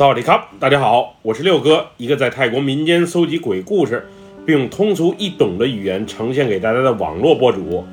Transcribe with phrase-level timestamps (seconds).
[0.00, 4.08] 萨瓦迪卡，大家好，我是六哥，一个在泰国民间搜集鬼故事，
[4.46, 7.84] 并用通俗易懂的语言呈现给大家的网络博主。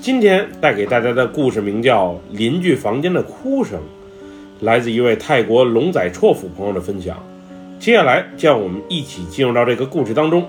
[0.00, 3.78] 今天带给大家的故事名叫《邻居房间的哭声》，
[4.58, 7.16] 来自一位泰国龙仔绰府朋友的分享。
[7.78, 10.44] 接下来，让我们一起进入到这个故事当中。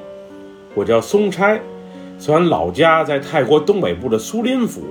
[0.74, 1.60] 我叫松差，
[2.18, 4.82] 虽然老家在泰国东北部的苏林府，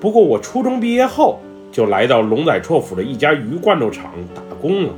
[0.00, 1.38] 不过我初中毕业后
[1.70, 4.94] 就来到龙仔绰府的一家鱼罐头厂打工了。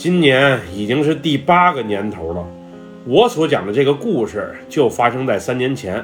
[0.00, 2.42] 今年已经是第八个年头了。
[3.04, 6.02] 我所讲的这个故事就发生在三年前，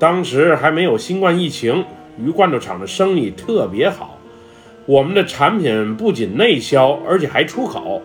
[0.00, 1.84] 当时还没有新冠疫情，
[2.18, 4.18] 鱼罐头厂的生意特别好，
[4.84, 8.02] 我们的产品不仅内销，而且还出口，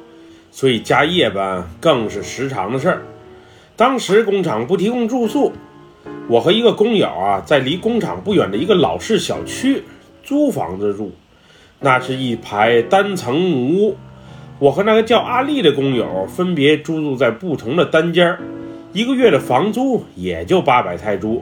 [0.52, 3.02] 所以加夜班更是时常的事儿。
[3.76, 5.54] 当时工厂不提供住宿，
[6.28, 9.82] 我和一个工友啊，在离工厂不远的一个老式小区
[10.24, 11.12] 租房子住，
[11.80, 13.98] 那是一排单层木屋。
[14.58, 18.40] 我和那个叫阿丽的工友分别租住在不同的单间儿，
[18.94, 21.42] 一个月的房租也就八百泰铢，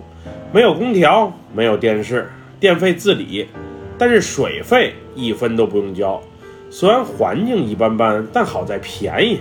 [0.51, 2.27] 没有空调，没有电视，
[2.59, 3.47] 电费自理，
[3.99, 6.19] 但是水费一分都不用交。
[6.71, 9.37] 虽然环境一般般，但好在便宜，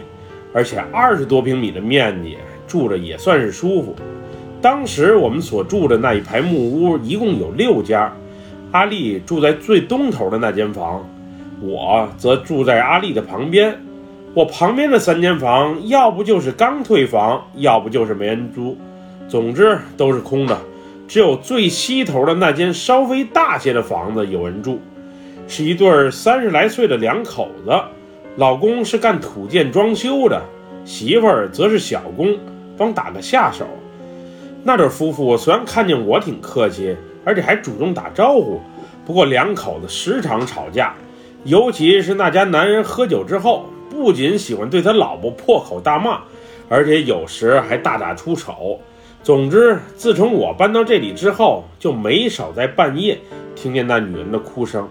[0.52, 2.36] 而且二十多平米的面积，
[2.69, 3.97] 住着也算是舒服。
[4.60, 8.12] 当时我们所住的那一排木屋一共有六家，
[8.70, 11.08] 阿丽住在最东头的那间房。
[11.62, 13.78] 我则住在阿丽的旁边，
[14.34, 18.77] 我旁边的三间房，要不就是刚退房，要不就是没人租，
[19.28, 20.58] 总之都是空的。
[21.06, 24.80] 只有最西头的那间稍微大些的房子有人住，
[25.46, 27.72] 是一对三十来岁的两口子，
[28.36, 30.42] 老公是干土建装修的，
[30.84, 32.36] 媳妇儿则是小工，
[32.76, 33.66] 帮打个下手。
[34.64, 38.60] 那对夫妇虽然看见我挺客气，而且还主动打招呼，
[39.04, 40.94] 不过两口子时常吵架。
[41.44, 46.20] 尤其是那家男人喝酒之后，不仅喜欢对他老婆破口大骂，
[46.68, 48.80] 而且有时还大打出手。
[49.24, 53.19] 总之，自从我搬到这里之后，就没少在半夜
[53.56, 54.88] 听见那女人的哭声。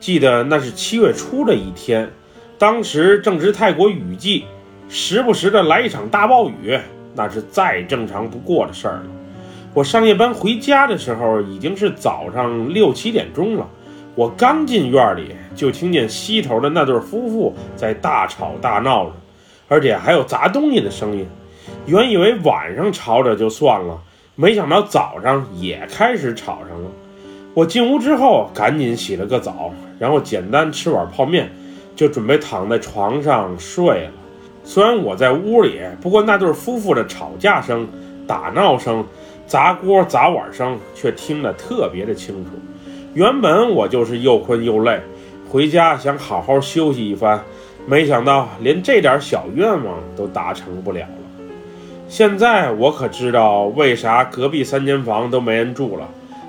[0.00, 2.10] 记得那是七月初的一天，
[2.58, 4.44] 当时正值泰国雨季，
[4.88, 6.78] 时不时的来一场大暴雨，
[7.14, 9.06] 那是再正常不过的事儿了。
[9.72, 13.68] 我上夜班回家的时候，已经是早上六七点钟了。
[14.16, 19.12] 我刚进院里，就听见西头的那对夫妇在大吵大闹着，
[19.68, 21.26] 而且还有砸东西的声音。
[21.86, 24.00] 原以为晚上吵着就算了，
[24.36, 26.90] 没想到早上也开始吵上了。
[27.54, 31.50] 我进屋之后，赶紧洗了个澡，然后简单吃碗泡面，
[31.96, 34.10] 就准备躺在床上睡了。
[34.62, 37.88] 虽然我在屋里，不过那对夫妇的吵架声、
[38.26, 39.04] 打闹声、
[39.46, 42.50] 砸锅砸碗声却听得特别的清楚。
[43.14, 45.00] 原本我就是又困又累，
[45.48, 47.40] 回家想好好休息一番，
[47.86, 51.46] 没想到连这点小愿望都达成不了了。
[52.08, 56.08] 现在我可知道为啥隔壁三间房都没人住了，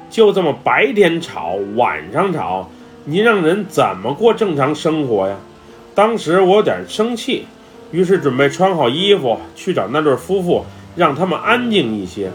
[0.10, 2.68] 就这么白天吵，晚上吵，
[3.04, 5.36] 您让人怎么过正常生活呀？
[5.94, 7.46] 当时我有点生气，
[7.92, 10.66] 于是准备穿好衣服去找那对夫妇，
[10.96, 12.32] 让他们安静一些。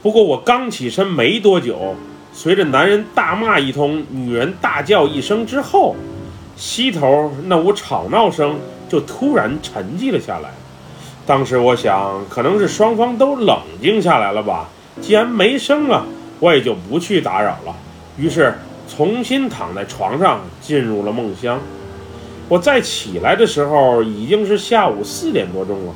[0.00, 1.96] 不过我刚起身没多久。
[2.36, 5.94] 随着男人大骂一通，女人大叫一声之后，
[6.56, 8.56] 西头那屋吵闹声
[8.88, 10.50] 就突然沉寂了下来。
[11.24, 14.68] 当时我想，可能是双方都冷静下来了吧。
[15.00, 16.04] 既然没声了，
[16.40, 17.74] 我也就不去打扰了。
[18.18, 18.52] 于是
[18.88, 21.60] 重新躺在床上，进入了梦乡。
[22.48, 25.94] 我再起来的时候，已经是下午四点多钟了。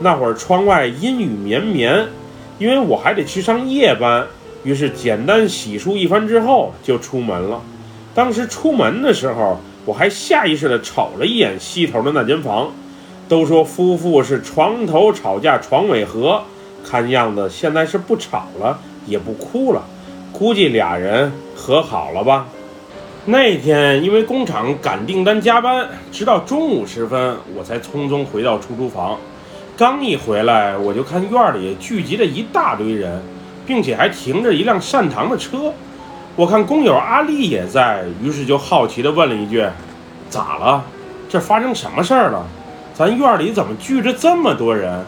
[0.00, 2.06] 那会儿窗外阴雨绵绵，
[2.58, 4.26] 因为我还得去上夜班。
[4.62, 7.60] 于是简单洗漱一番之后就出门了。
[8.14, 12.70] 当时出门的时候，我还下意识地瞅了一眼西头的那间房。
[13.28, 16.42] 都说夫妇是床头吵架床尾和，
[16.84, 19.84] 看样子现在是不吵了，也不哭了，
[20.32, 22.48] 估计俩人和好了吧。
[23.26, 29.16] 那天因为工厂赶订单加班，直到中午时分我才匆匆回到出租房。
[29.76, 33.22] 刚一回来，我就看院里聚集了一大堆人。
[33.70, 35.72] 并且还停着一辆善堂的车，
[36.34, 39.64] 我看工友阿丽也在，于是就好奇地问了一句
[40.28, 40.82] ：“咋了？
[41.28, 42.44] 这发生什么事儿了？
[42.92, 45.04] 咱院里怎么聚着这么多人？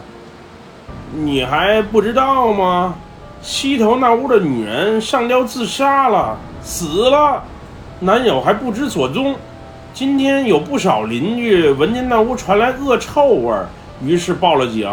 [1.13, 2.95] 你还不知道吗？
[3.41, 7.43] 西头那屋的女人上吊自杀了，死了，
[7.99, 9.35] 男友还不知所踪。
[9.93, 13.67] 今天有不少邻居闻见那屋传来恶臭味儿，
[14.01, 14.89] 于是报了警。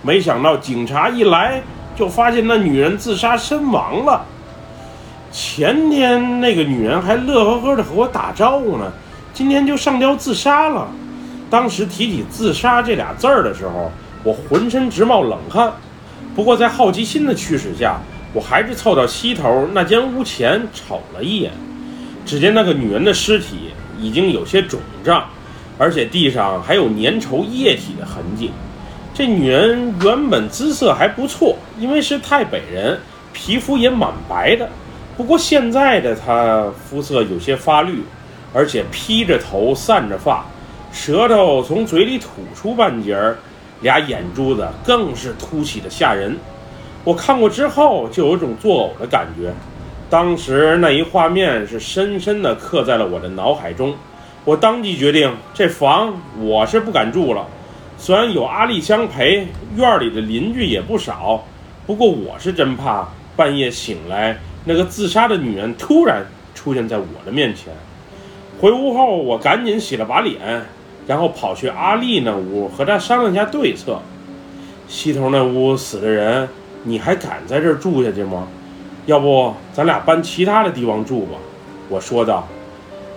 [0.00, 1.60] 没想到警察一来。”
[2.00, 4.24] 就发现那女人自杀身亡了。
[5.30, 8.90] 前天那个女人还乐呵呵的和我打招呼呢，
[9.34, 10.88] 今天就上吊自杀了。
[11.50, 13.92] 当时提起自杀这俩字儿的时候，
[14.24, 15.70] 我浑身直冒冷汗。
[16.34, 17.98] 不过在好奇心的驱使下，
[18.32, 21.52] 我还是凑到西头那间屋前瞅了一眼。
[22.24, 25.24] 只见那个女人的尸体已经有些肿胀，
[25.76, 28.50] 而且地上还有粘稠液体的痕迹。
[29.20, 32.98] 这女人原本姿色还不错，因为是太北人，
[33.34, 34.66] 皮肤也蛮白的。
[35.14, 38.02] 不过现在的她肤色有些发绿，
[38.54, 40.46] 而且披着头，散着发。
[40.90, 43.36] 舌头从嘴里吐出半截儿，
[43.82, 46.34] 俩眼珠子更是凸起的吓人。
[47.04, 49.52] 我看过之后就有种作呕的感觉，
[50.08, 53.94] 当时那一画面是深深地刻在了我的脑海中。
[54.46, 57.46] 我当即决定，这房我是不敢住了。
[58.00, 61.44] 虽然有阿丽相陪，院里的邻居也不少，
[61.86, 63.06] 不过我是真怕
[63.36, 66.24] 半夜醒来，那个自杀的女人突然
[66.54, 67.74] 出现在我的面前。
[68.58, 70.64] 回屋后，我赶紧洗了把脸。
[71.06, 74.00] 然后跑去阿丽那屋和她商量下对策。
[74.88, 76.48] 西头那屋死的人，
[76.84, 78.48] 你还敢在这儿住下去吗？
[79.04, 81.32] 要不咱俩搬其他的地方住吧？
[81.90, 82.48] 我说道。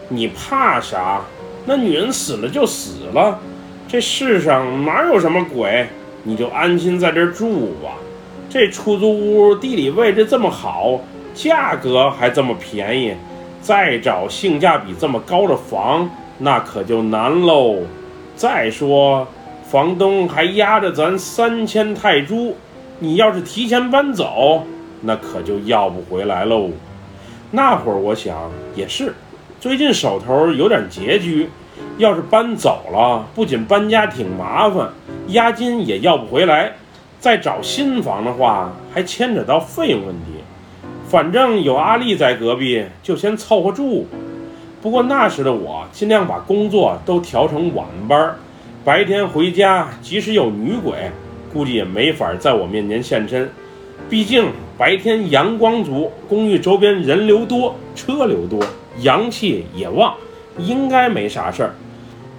[0.09, 1.21] 你怕啥？
[1.65, 3.39] 那女人死了就死了，
[3.93, 5.85] 这世上哪有什么鬼？
[6.23, 7.91] 你就安心在这儿住吧。
[8.49, 10.99] 这出租屋地理位置这么好，
[11.35, 13.13] 价格还这么便宜，
[13.61, 16.09] 再找性价比这么高的房。
[16.39, 17.81] 那可就难喽。
[18.35, 19.27] 再说，
[19.63, 22.55] 房东还压着咱三千泰铢，
[22.97, 24.63] 你要是提前搬走，
[25.01, 26.71] 那可就要不回来喽。
[27.51, 29.13] 那会儿我想也是，
[29.63, 31.49] 最近手头有点拮据，
[31.97, 34.89] 要是搬走了，不仅搬家挺麻烦，
[35.27, 36.73] 押金也要不回来，
[37.17, 40.43] 再找新房的话，还牵扯到费用问题。
[41.07, 44.05] 反正有阿丽在隔壁，就先凑合住。
[44.81, 48.35] 不过那时的我尽量把工作都调成晚班，
[48.83, 51.09] 白天回家，即使有女鬼，
[51.53, 53.49] 估计也没法在我面前现身。
[54.09, 54.45] 毕竟
[54.77, 58.59] 白天阳光足，公寓周边人流多，车流多，
[58.99, 60.15] 阳气也旺，
[60.57, 61.73] 应该没啥事儿。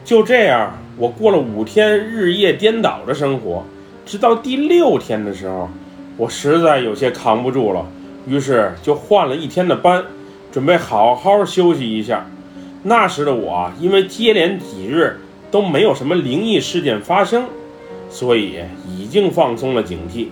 [0.04, 3.64] 就这样，我过了五天日夜颠倒的生活，
[4.04, 5.68] 直到第六天的时候，
[6.16, 7.86] 我实在有些扛不住了，
[8.26, 10.04] 于是就换了一天的班，
[10.52, 12.26] 准备好好休息一下。
[12.82, 15.18] 那时的我，因为接连几日
[15.50, 17.44] 都没有什么灵异事件发生，
[18.10, 20.28] 所以已经放松了警惕。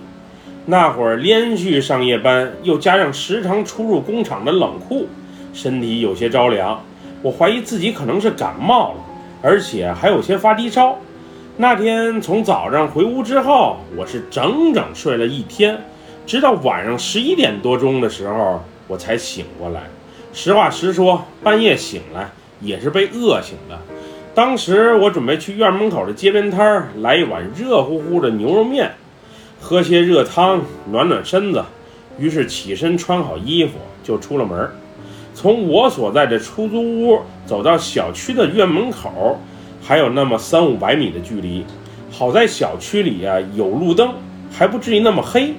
[0.67, 5.07] 那会儿连续上夜班，又加上时常出入工厂的冷酷，
[5.53, 6.83] 身体有些着凉。
[7.21, 8.95] 我怀疑自己可能是感冒了，
[9.41, 10.97] 而且还有些发低烧。
[11.55, 15.79] 那天从早上回屋之后，我是整整睡了一天，
[16.25, 19.83] 直到晚上十一点多钟的时候，我才醒过来。
[20.33, 22.29] 实话实说，半夜醒来。
[22.61, 23.77] 也是被饿醒的。
[24.33, 28.93] 当时我准备去院门口的街边摊儿来一碗热乎乎的牛肉面，
[29.59, 31.61] 喝些热汤暖暖身子。
[32.17, 34.69] 于是起身穿好衣服就出了门。
[35.33, 39.39] 从我所在的出租屋走到小区的院门口，
[39.81, 41.65] 还有那么三五百米的距离。
[42.11, 44.13] 好在小区里啊有路灯，
[44.51, 45.53] 还不至于那么黑。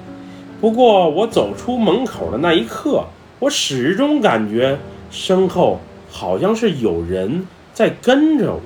[0.61, 3.05] 不过我走出门口的那一刻，
[3.39, 4.79] 我始终感觉
[5.11, 5.81] 身后。
[6.17, 8.61] 好像是有人在跟着我，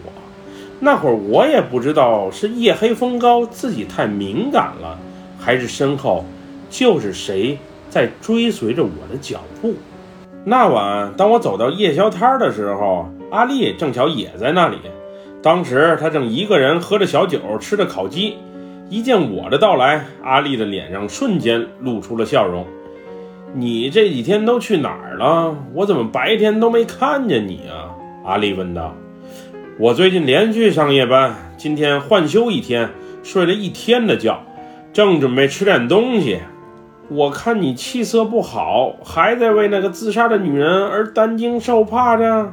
[0.80, 4.98] 那会儿我也不知道是夜黑风高，自己太敏感了，
[5.40, 6.26] 还是身后
[6.68, 9.72] 就是谁在追随着我的脚步。
[10.44, 14.78] 那晚，当我走到夜宵摊的时候，阿丽正巧也在那里。
[15.42, 18.36] 当时她正一个人喝着小酒，吃着烤鸡。
[18.88, 22.64] 一见我的到来，阿丽的脸上瞬间露出了笑容。
[23.54, 25.54] 你这几天都去哪儿了？
[25.74, 27.92] 我怎么白天都没看见你啊？
[28.24, 28.94] 阿丽问道。
[29.78, 32.88] 我最近连续上夜班，今天换休一天，
[33.22, 34.42] 睡了一天的觉，
[34.92, 36.38] 正准备吃点东西。
[37.10, 42.52] 我看你气色不好，还在为那个自杀的女人而担惊受怕着。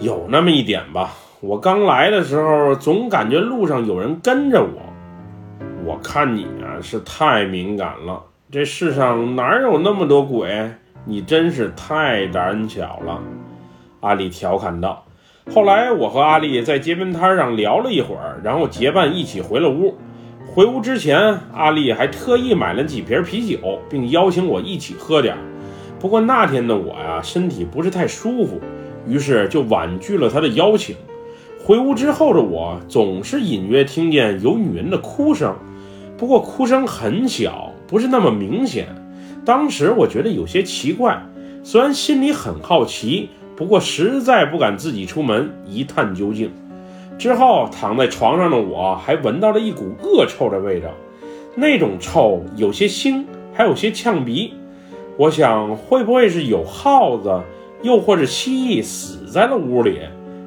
[0.00, 1.14] 有那么一点吧。
[1.40, 4.82] 我刚来的时候，总感觉路上有人跟着我。
[5.84, 8.22] 我看你啊，是太敏感了。
[8.50, 10.70] 这世上哪有那么多鬼？
[11.06, 13.18] 你真是太胆小了，
[14.00, 15.04] 阿丽调侃道。
[15.52, 19.96] 后来我和阿丽在街边摊上聊了一会儿，然后结伴一起回了屋。
[20.54, 25.34] 回屋之前，阿丽还特意买了几瓶啤酒，并邀请我一起喝点。
[25.98, 28.60] 不过那天的我呀，身体不是太舒服，
[29.08, 30.94] 于是就婉拒了她的邀请。
[31.58, 35.56] 回屋之后的我，总是隐约听见有女人的哭声，
[36.18, 37.72] 不过哭声很小。
[37.86, 38.88] 不是那么明显，
[39.46, 41.18] 当时我觉得有些奇怪，
[41.62, 46.50] 虽然心里很好奇，不过实在不敢自己出门一探究竟。
[47.22, 50.88] 之后躺在床上的我还闻到了一股恶臭的味道，
[51.54, 53.24] 那种臭有些腥，
[53.54, 54.52] 还有些呛鼻。
[55.16, 57.40] 我想会不会是有耗子，
[57.82, 60.00] 又或者蜥蜴死在了屋里？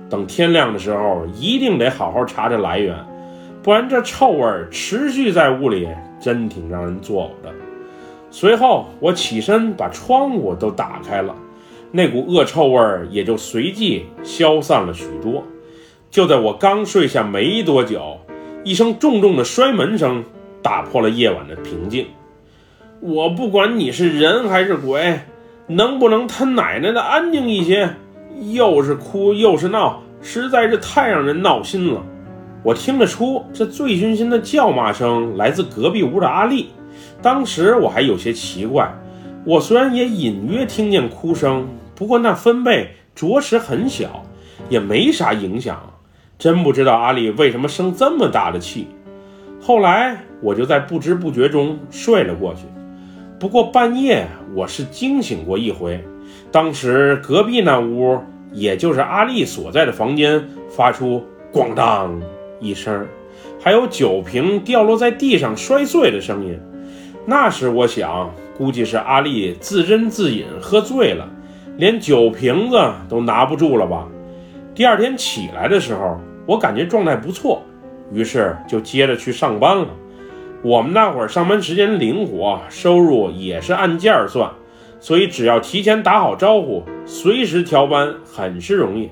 [0.10, 2.94] 等天亮的时候，一定得好好查查来源，
[3.64, 5.88] 不然这臭味持续在屋里，
[6.20, 7.54] 真挺让人作呕的。
[8.30, 11.34] 随后我起身把窗户都打开了，
[11.94, 15.42] 那股恶臭味也就随即消散了许多。
[16.16, 18.22] 就在我刚睡下没多久，
[18.64, 20.24] 一声重重的摔门声
[20.64, 22.08] 打破了夜晚的平静。
[23.02, 25.20] 我不管你是人还是鬼，
[25.68, 27.90] 能不能他奶奶的安静一些？
[28.54, 32.02] 又是哭又是闹，实在是太让人闹心了。
[32.64, 36.70] 我听得出这醉醺醺的叫骂声来自隔壁屋的阿丽。
[37.22, 38.90] 当时我还有些奇怪，
[39.44, 44.24] 我虽然也隐约听见哭声，不过那分贝着实很小，
[44.70, 45.78] 也没啥影响。
[46.38, 48.88] 真不知道阿丽为什么生这么大的气。
[49.62, 52.62] 后来我就在不知不觉中睡了过去。
[53.40, 56.04] 不过半夜我是惊醒过一回，
[56.52, 58.20] 当时隔壁那屋，
[58.52, 62.22] 也就是阿丽所在的房间，发出咣当
[62.60, 63.06] 一声，
[63.60, 66.60] 还有酒瓶掉落在地上摔碎的声音。
[67.26, 71.28] 那时我想，估计是阿丽自斟自饮喝醉了，
[71.78, 72.78] 连酒瓶子
[73.10, 74.08] 都拿不住了吧。
[74.76, 77.62] 第二天起来的时候，我感觉状态不错，
[78.12, 79.88] 于是就接着去上班了。
[80.62, 84.52] 我们那会儿上班时间灵活，收入也是按件儿算，
[85.00, 89.10] 所以只要提前打好招呼，随时调班很是容易。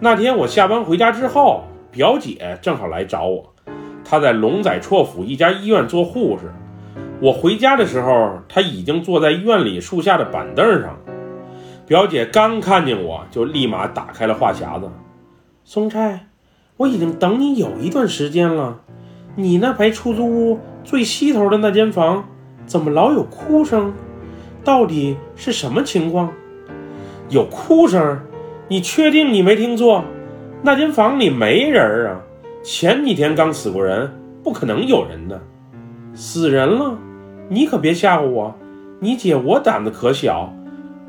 [0.00, 1.62] 那天我下班回家之后，
[1.92, 3.54] 表姐正好来找我，
[4.04, 6.52] 她在龙仔绰府一家医院做护士。
[7.20, 10.98] 我回家的时候，她已经坐在院里树下的板凳上。
[11.88, 14.90] 表姐刚看见我就立马打开了话匣子
[15.64, 16.20] ：“松差，
[16.76, 18.80] 我已经等你有一段时间了。
[19.36, 22.28] 你那排出租屋最西头的那间房，
[22.66, 23.94] 怎么老有哭声？
[24.62, 26.30] 到底是什么情况？
[27.30, 28.20] 有哭声？
[28.68, 30.04] 你确定你没听错？
[30.60, 32.20] 那间房里没人啊！
[32.62, 34.12] 前几天刚死过人，
[34.44, 35.40] 不可能有人的。
[36.12, 36.98] 死人了？
[37.48, 38.54] 你可别吓唬我！
[39.00, 40.52] 你姐我胆子可小，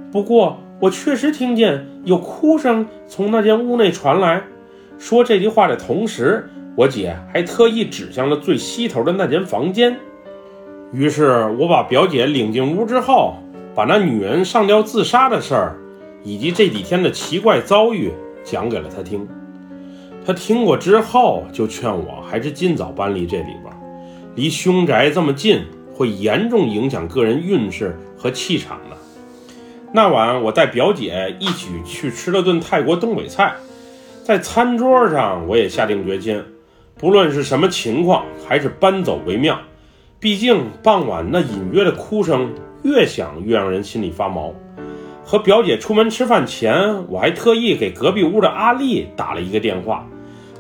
[0.10, 4.42] 不过……”我确实听见有哭声从那间屋内传来。
[4.98, 9.98] 说这句话的同时，我姐还特意指向了最西头的那间房间。
[10.94, 13.36] 于是，我把表姐领进屋之后，
[13.76, 15.76] 把那女人上吊自杀的事儿，
[16.24, 18.12] 以及这几天的奇怪遭遇
[18.46, 19.28] 讲给了她听。
[20.26, 23.66] 她听过之后，就劝我还是尽早搬离这里边，
[24.36, 25.62] 离凶宅这么近，
[25.94, 28.80] 会严重影响个人运势和气场。
[29.92, 33.56] 那晚，我带表姐一起去吃了顿泰国东北菜，
[34.24, 36.44] 在餐桌上，我也下定决心，
[36.96, 39.58] 不论是什么情况，还是搬走为妙。
[40.20, 42.54] 毕竟傍晚那隐约的哭声，
[42.84, 44.54] 越想越让人心里发毛。
[45.26, 50.06] 和表姐出门吃饭前，我还特意给隔壁屋的阿丽打了一个电话，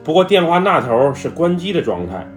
[0.03, 2.27] 不过电话那头是关机的状态。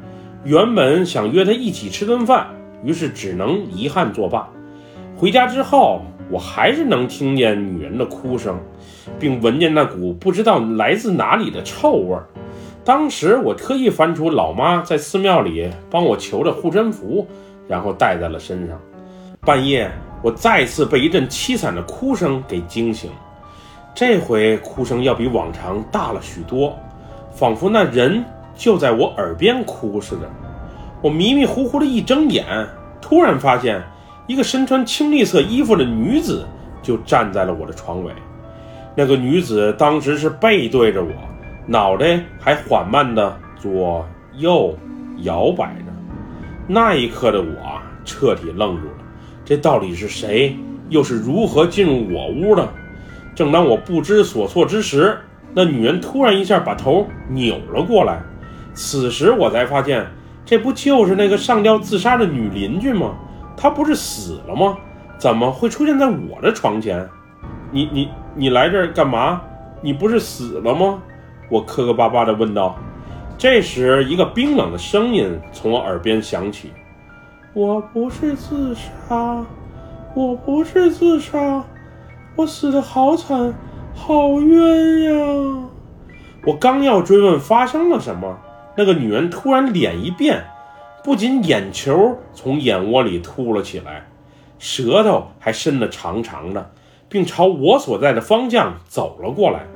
[0.45, 2.49] 原本想约她一起吃顿饭，
[2.85, 4.47] 于是只能遗憾作罢。
[5.17, 6.03] 回家之后。
[6.31, 8.59] 我还是能听见女人的哭声，
[9.19, 12.27] 并闻见那股不知道来自哪里的臭味儿。
[12.85, 17.27] 当时我特意翻出老妈在寺庙里帮我求的护身符，
[17.69, 18.81] 然后戴在了身上。
[19.43, 19.91] 半夜，
[20.23, 23.11] 我再次被一阵凄惨的哭声给惊醒，
[23.95, 26.77] 这回哭声要比往常大了许多，
[27.31, 28.25] 仿佛那人
[28.57, 30.31] 就在我耳边哭似的。
[31.03, 32.45] 我迷迷糊糊的一睁眼，
[33.01, 33.83] 突然发现。
[34.27, 36.47] 一个身穿青绿色衣服的女子
[36.81, 38.13] 就站在了我的床尾。
[38.95, 41.11] 那个女子当时是背对着我，
[41.67, 44.77] 脑袋还缓慢地左右
[45.19, 45.93] 摇摆着。
[46.69, 48.95] 那一刻的我彻底愣住了，
[49.45, 50.57] 这到底是谁？
[50.89, 52.69] 又是如何进入我屋的？
[53.35, 55.19] 正当我不知所措之时，
[55.55, 58.21] 那女人突然一下把头扭了过来。
[58.75, 60.07] 此时我才发现，
[60.45, 63.15] 这不就是那个上吊自杀的女邻居吗？
[63.63, 64.77] 他不是死了吗？
[65.17, 67.09] 怎么会出现在我的床前？
[67.71, 69.41] 你你你来这儿干嘛？
[69.81, 71.01] 你不是死了吗？
[71.49, 72.77] 我磕磕巴巴地问道。
[73.39, 76.73] 这时，一个冰冷的声音从我耳边响起
[77.55, 79.47] ：“我不是自杀，
[80.13, 81.63] 我不是自杀，
[82.35, 83.55] 我死的好惨，
[83.95, 85.69] 好冤呀！”
[86.45, 88.37] 我刚要追问发生了什么，
[88.77, 90.43] 那个女人突然脸一变。
[91.05, 94.07] 不仅眼球从眼窝里凸了起来，
[94.61, 96.71] 舌头还伸得长长的，
[97.09, 99.67] 并朝我所在的方向走了过来。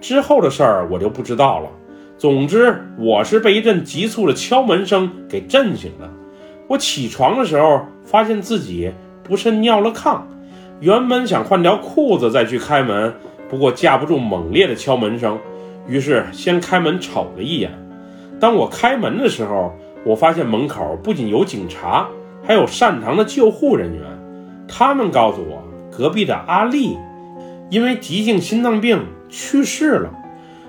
[0.00, 1.68] 之后的事儿我就不知道了。
[2.16, 6.08] 总之，我是被一阵急促的敲门声给震醒了。
[6.68, 8.92] 我起床的时候，发现自己
[9.24, 10.20] 不慎尿了炕。
[10.78, 13.12] 原本想换条裤子再去开门，
[13.48, 15.36] 不过架不住猛烈的敲门声，
[15.88, 17.72] 于是先开门瞅了一眼。
[18.38, 19.74] 当我开门的时候，
[20.04, 22.08] 我发现门口不仅有警察，
[22.42, 24.02] 还有善堂的救护人员。
[24.66, 26.96] 他们告诉我，隔壁的阿丽
[27.70, 30.10] 因为急性心脏病去世了。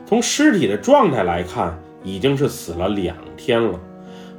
[0.05, 3.79] 从尸体的状态来看，已经是死了两天了。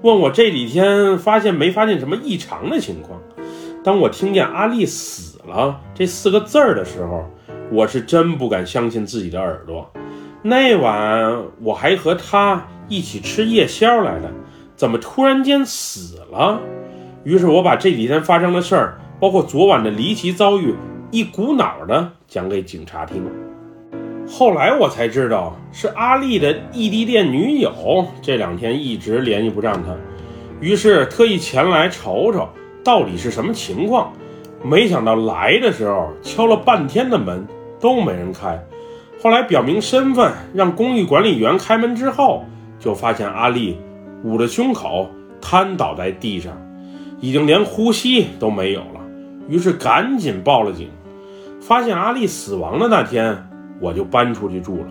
[0.03, 3.19] 问我这几天发现没发现什么异常的情况？
[3.85, 7.25] 当我听见阿丽死了这四个字儿的时候，
[7.71, 9.91] 我是真不敢相信自己的耳朵。
[10.43, 14.31] 那晚我还和他一起吃夜宵来的，
[14.83, 16.61] 怎么突然间死了？
[17.23, 20.75] 于是我把这几天发生的事儿，包括昨晚的离奇遭遇，
[21.13, 23.25] 一股脑的讲给警察听。
[24.29, 27.73] 后来我才知道，是阿丽的异地恋女友
[28.21, 29.95] 这两天一直联系不上他，
[30.59, 32.49] 于是特意前来瞅瞅
[32.83, 34.13] 到底是什么情况。
[34.65, 37.47] 没想到来的时候敲了半天的门
[37.79, 38.61] 都没人开，
[39.23, 42.45] 后来表明身份让公寓管理员开门之后，
[42.81, 43.79] 就发现阿丽
[44.25, 45.11] 捂着胸口
[45.41, 46.57] 瘫倒在地上，
[47.21, 49.01] 已经连呼吸都没有了。
[49.49, 50.89] 于是赶紧报了警，
[51.61, 53.49] 发现阿丽死亡的那天。
[53.81, 54.87] 我就搬出去住了，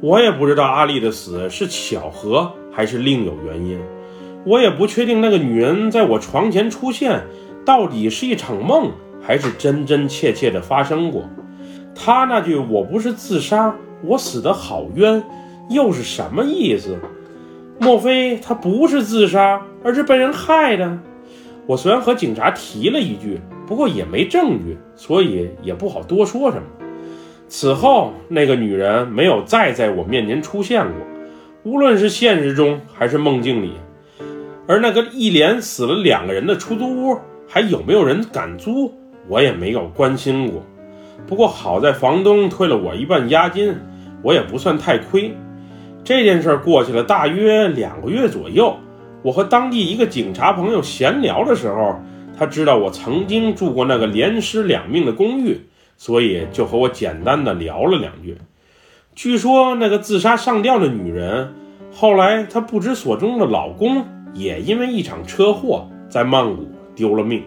[0.00, 3.78] 我也不知道阿丽的死是巧合还是另有原因，
[4.44, 7.22] 我也不确定那个女人在我床前出现
[7.64, 8.90] 到底是一场梦
[9.22, 11.22] 还是真真切切的发生过。
[11.94, 15.22] 她那句“我不是自杀，我死得好冤”
[15.70, 16.98] 又是什么意思？
[17.84, 20.98] 莫非她不是自杀，而是被人害的？
[21.66, 26.62] 我虽然和警察提了一句，不过也没证据，所以也不好多说什么。
[27.46, 30.94] 此后，那个女人没有再在我面前出现过，
[31.62, 33.72] 无论是现实中还是梦境里。
[34.66, 38.90] 而那个一连死了两个人的出租屋，还有没有人敢租，
[39.28, 40.62] 我也没有关心过。
[41.26, 43.74] 不过好在房东退了我一半押金，
[44.22, 45.34] 我也不算太亏。
[46.04, 48.76] 这件事过去了大约两个月左右，
[49.22, 51.96] 我和当地一个警察朋友闲聊的时候，
[52.38, 55.60] 他知道我曾经住过那个连尸两命的公寓。
[55.96, 58.36] 所以就和我简单的聊了两句。
[59.14, 61.54] 据说那个自杀上吊的女人，
[61.92, 67.44] 后来她不知所终的老公也因为一场车祸在曼谷丢了命。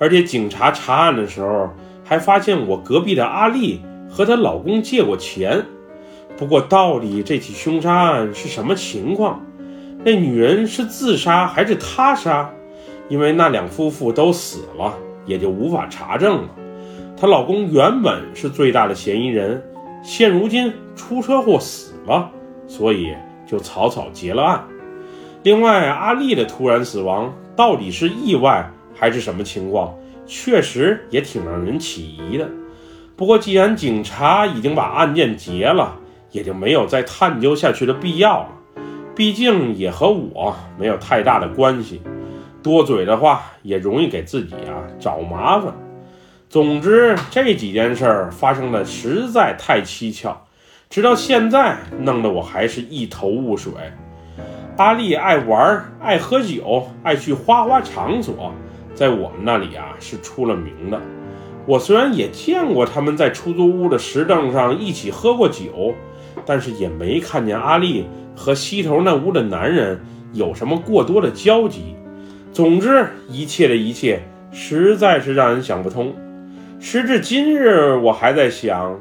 [0.00, 1.70] 而且警察查案的时候
[2.02, 5.64] 还发现我隔壁的阿丽和她老公借过钱。
[6.40, 9.44] 不过到底这起凶杀案是什么情况？
[10.02, 12.50] 那女人是自杀还是他杀？
[13.10, 14.94] 因为那两夫妇都死了，
[15.26, 16.48] 也就无法查证了。
[17.14, 19.62] 她老公原本是最大的嫌疑人，
[20.02, 22.30] 现如今出车祸死了，
[22.66, 23.14] 所以
[23.46, 24.64] 就草草结了案。
[25.42, 29.94] 另外，阿丽的突然死亡到底是意外还是什么情况，
[30.26, 32.48] 确实也挺让人起疑的。
[33.14, 35.99] 不过，既然警察已经把案件结了，
[36.30, 38.48] 也就没有再探究下去的必要了。
[39.14, 42.00] 毕竟也和我没有太大的关系，
[42.62, 45.74] 多嘴的话也容易给自己啊找麻烦。
[46.48, 50.46] 总之，这几件事儿发生的实在太蹊跷，
[50.88, 53.72] 直到现在弄得我还是一头雾水。
[54.76, 58.52] 阿丽爱玩、爱喝酒、爱去花花场所，
[58.94, 60.98] 在我们那里啊是出了名的。
[61.66, 65.94] 我虽然也见过他们在出租屋的石凳上一起喝过酒，
[66.44, 70.00] 但是也没看见阿丽和西头那屋的男人
[70.32, 71.94] 有什么过多的交集。
[72.52, 76.14] 总之，一切的一切实在是让人想不通。
[76.80, 79.00] 时至今日，我还在想，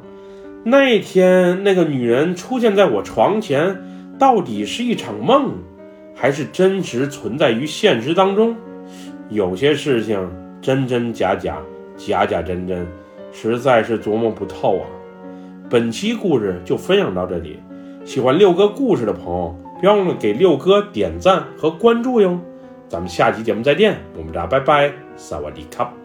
[0.63, 3.81] 那天那个女人出现在我床前，
[4.19, 5.53] 到底是一场梦，
[6.13, 8.55] 还是真实存在于现实当中？
[9.29, 10.29] 有些事情
[10.61, 11.57] 真真假假，
[11.95, 12.85] 假假真真，
[13.31, 14.85] 实在是琢磨不透啊。
[15.69, 17.59] 本期故事就分享到这里，
[18.03, 22.39] 喜欢六哥故事的朋友，别忘了给六哥点赞和关注哟。
[22.87, 25.98] 咱们下期节目再见，我们俩拜拜，萨瓦迪卡。